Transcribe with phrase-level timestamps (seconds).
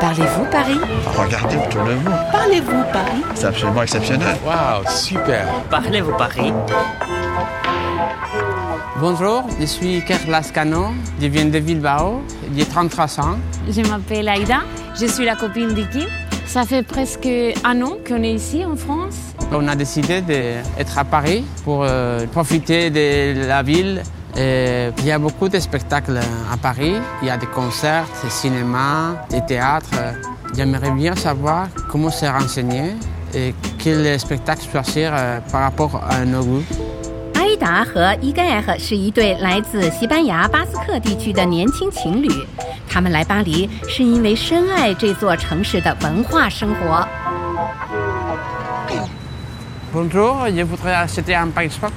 [0.00, 0.78] Parlez-vous Paris
[1.16, 2.10] Regardez autour de vous.
[2.32, 4.34] Parlez-vous Paris C'est absolument exceptionnel.
[4.46, 5.46] Waouh, super.
[5.68, 6.52] Parlez-vous Paris
[8.98, 10.88] Bonjour, je suis Carla Scano,
[11.20, 12.22] je viens de Bilbao,
[12.56, 13.38] j'ai 33 ans.
[13.68, 14.60] Je m'appelle Aïda,
[14.98, 16.06] je suis la copine d'Iki.
[16.46, 17.28] Ça fait presque
[17.64, 19.16] un an qu'on est ici en France.
[19.52, 24.02] On a décidé d'être à Paris pour euh, profiter de la ville.
[24.37, 26.19] Et il y a beaucoup de spectacles
[26.51, 26.95] à Paris.
[27.21, 29.95] Il y a des concerts, des cinémas, des théâtres.
[30.55, 32.95] J'aimerais bien savoir comment se renseigner
[33.33, 36.63] et quel spectacle choisir euh, par rapport à nos goûts.
[37.35, 42.29] 阿依达和伊盖尔是一对来自西班牙巴斯克地区的年轻情侣，
[42.89, 47.07] 他们来巴黎是因为深爱这座城市的文化生活。
[49.93, 51.91] Bonjour, je voudrais acheter un passe-port.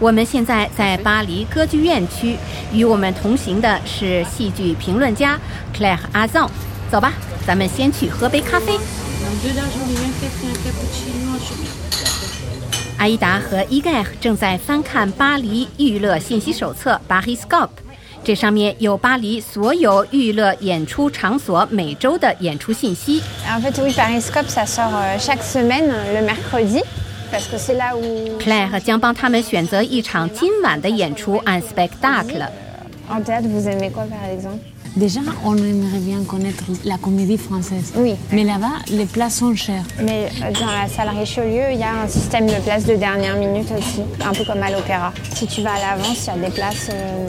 [0.00, 2.36] 我们现在在巴黎歌剧院区，
[2.72, 5.38] 与我们同行的是戏剧评论家
[5.74, 6.48] Claire Azan。
[6.90, 7.12] 走吧，
[7.46, 8.76] 咱们先去喝杯咖啡。
[12.98, 17.68] 阿依达和伊盖正在翻看巴黎娱乐信息手册 （Bariscope），
[18.22, 23.22] 这上面有巴黎所有娱乐演出场所每周的演出信息。
[23.48, 26.82] En fait, oui, Pariscope, ça sort euh, chaque semaine, le mercredi,
[28.38, 32.48] Claire 将帮他们选择一场今晚的演出《Unspectacle》。
[34.95, 37.93] Déjà, on aimerait bien connaître la comédie française.
[37.95, 38.15] Oui.
[38.31, 39.83] Mais là-bas, les places sont chères.
[40.01, 43.35] Mais euh, dans la salle Richelieu, il y a un système de places de dernière
[43.37, 45.13] minute aussi, un peu comme à l'opéra.
[45.35, 47.27] Si tu vas à l'avance, il y a des places euh,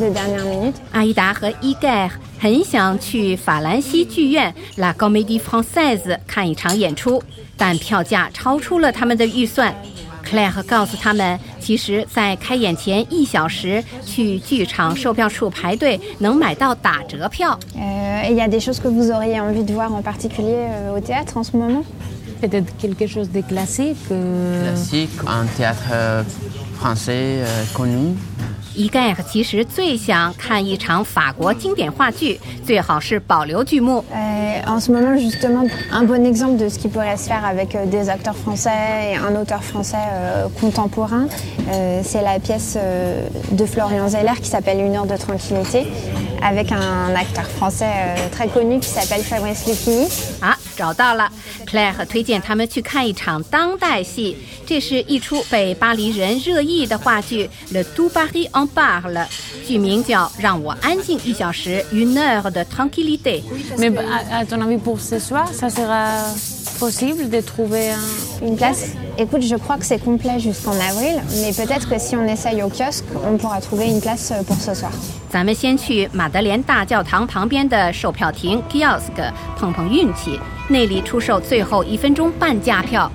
[0.00, 0.76] de dernière minute.
[0.92, 2.10] 阿依达和伊盖尔
[2.40, 7.22] 很想去法兰西剧院 La Comédie Française 看一场演出，
[7.58, 9.74] 但票价超出了他们的预算。
[10.24, 17.57] Claire 告诉他们， 其实，在开演前一小时去剧场售票处排队能买到打折票。
[17.75, 20.95] Euh, et il y a des choses que vous auriez envie de voir en particulier euh,
[20.95, 21.83] au théâtre en ce moment
[22.39, 23.97] Peut-être quelque chose de classique.
[24.11, 26.23] euh, Classique, un théâtre euh,
[26.75, 28.13] français euh, connu.
[28.76, 34.04] 伊盖尔其实最想看一场法国经典话剧，最好是保留剧目。
[34.12, 37.74] Euh, En ce moment, justement, un bon exemple de ce qui pourrait se faire avec
[37.74, 41.26] euh, des acteurs français et un auteur français euh, contemporain,
[41.70, 45.86] euh, c'est la pièce euh, de Florian Zeller qui s'appelle Une heure de tranquillité,
[46.42, 50.08] avec un acteur français euh, très connu qui s'appelle Fabrice Lucchini.
[50.40, 51.29] 啊， 找到了
[51.65, 59.25] ！Claire 推荐他们去看一场当代戏，这是一出被巴黎人热议的话剧《Le Tout Paris en parle》，
[59.65, 63.41] 剧名叫《让我安静一小时》（Une heure de tranquillité）。
[63.77, 66.21] Mais à, ton avis, pour ce soir, ça sera
[66.78, 68.46] possible de trouver un...
[68.46, 68.86] Une place,
[69.18, 72.68] écoute, je crois que c'est complet jusqu'en avril, mais peut-être que si on essaye au
[72.68, 74.90] kiosque, on pourra trouver une place euh, pour ce soir.
[75.30, 79.12] 咱们先去马德莲大教堂旁边的售票亭 kiosk
[79.56, 83.10] 碰碰运气，那里出售最后一分钟半价票。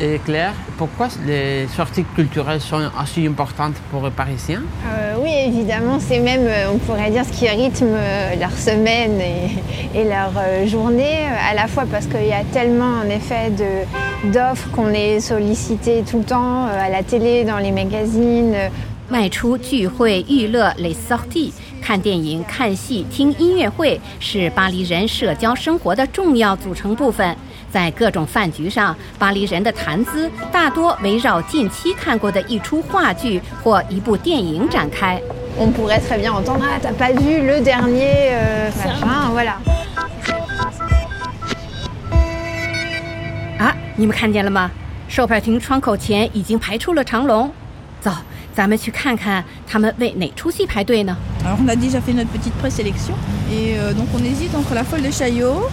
[0.00, 5.98] Et Claire, pourquoi les sorties culturelles sont aussi importantes pour les Parisiens Euh, oui, évidemment,
[5.98, 10.32] c'est même, euh, on pourrait dire, ce qui rythme euh, leur semaine et, et leur
[10.36, 14.68] euh, journée, euh, à la fois parce qu'il y a tellement, en effet, de- d'offres
[14.70, 18.52] qu'on est sollicité tout le temps, euh, à la télé, dans les magazines.
[18.54, 18.68] euh,
[19.08, 27.34] 外出聚会、娱乐 les sorties，看电影、看戏、听音乐会是巴黎人社交生活的重要组成部分。
[27.71, 35.19] 在各种饭局上，巴黎人的谈资大多围绕近期看过的一出话剧或一部电影展开。
[35.57, 39.53] On pourrait très bien entendre Ah, t'as pas vu le dernier euh, machin, voilà.
[43.57, 44.69] 啊，你们看见了吗？
[45.07, 47.51] 售票亭窗口前已经排出了长龙。
[47.99, 48.11] 走，
[48.53, 51.15] 咱们去看看他们为哪出戏排队呢
[51.45, 53.13] ？Alors on a déjà fait notre petite présélection
[53.51, 55.69] et euh, donc on hésite entre la folle de Chaillot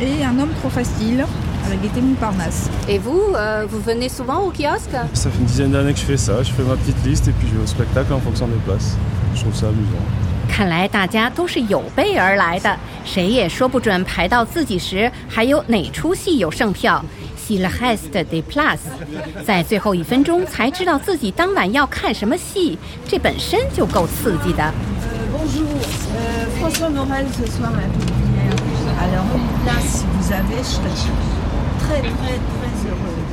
[0.00, 1.24] et un homme trop facile
[1.66, 2.68] avec Gaieté Montparnasse.
[2.88, 6.04] Et vous, euh, vous venez souvent au kiosque Ça fait une dizaine d'années que je
[6.04, 8.46] fais ça, je fais ma petite liste et puis je vais au spectacle en fonction
[8.46, 8.96] des places.
[9.34, 10.04] Je trouve ça amusant.
[10.46, 17.04] 看来大家都是有备而来的，谁也说不准排到自己时还有哪出戏有剩票。
[17.36, 18.78] Si le reste des places，
[19.44, 24.72] 在最后一分钟才知道自己当晚要看什么戏，这本身就够刺激的。
[25.32, 28.17] Bonjour, euh, François Morel ce soir à la Pépinière.
[29.00, 30.88] Alors, une place, si vous avez, je serais
[31.80, 33.32] très, très, très heureuse.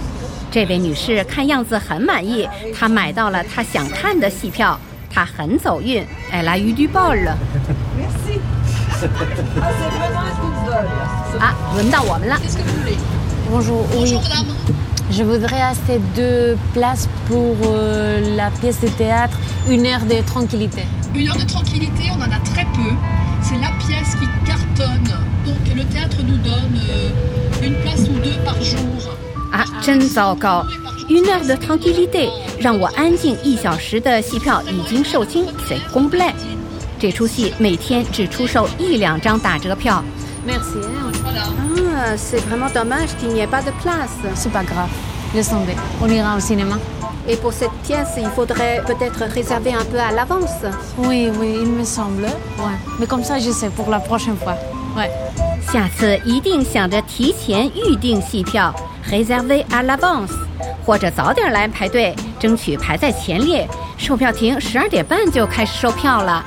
[0.51, 2.47] 这位女士看样子很满意，
[2.77, 4.77] 她买到了她想看的戏票，
[5.09, 6.05] 她很走运。
[6.31, 7.17] Elle a eu du bol。
[7.97, 8.39] Merci.
[9.61, 10.85] Ah, c'est vraiment un coup de bol.
[11.39, 12.37] 啊，轮到我们了。
[13.49, 14.19] Bonjour, oui.
[15.09, 19.37] Je voudrais acheter deux places pour euh, la pièce de théâtre,
[19.69, 20.85] une heure de tranquillité.
[21.13, 22.89] Une heure de tranquillité, on en a très peu.
[23.41, 24.25] C'est la pièce qui
[29.86, 30.66] 真糟糕
[31.08, 32.28] ！Une heure de tranquillité，
[32.58, 36.34] 让我安静一小时的戏票已经售罄，c'est complet。
[36.98, 40.02] 这出戏每天只出售一两张打折票。
[40.44, 40.80] Merci.
[41.94, 44.10] Ah, c'est vraiment dommage qu'il n'y ait pas de place.
[44.34, 44.90] C'est pas grave.
[45.32, 45.76] Laisse tomber.
[46.02, 46.80] On ira au cinéma.
[47.28, 50.64] Et pour cette pièce, il faudrait peut-être réserver un peu à l'avance.
[50.98, 52.24] Oui, oui, il me semble.
[52.24, 52.76] Ouais.
[52.98, 54.56] Mais comme ça, je sais pour la prochaine fois.
[54.96, 55.08] Ouais.
[55.72, 58.74] 下次一定想着提前预订戏票
[59.10, 60.32] ，réserver à l'avance，
[60.84, 63.66] 或者早点来排队，争取排在前列。
[63.98, 66.44] 售票亭十二点半就开始售票了。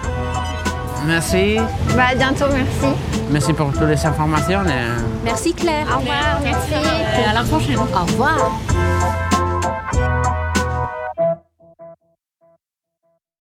[1.07, 1.59] Merci.
[1.95, 2.93] Bah, à bientôt, merci.
[3.31, 4.63] Merci pour toutes les informations.
[4.65, 5.85] et- Merci Claire.
[5.91, 6.73] Au revoir, merci.
[6.73, 7.77] Et à la prochaine.
[7.77, 9.28] Au revoir.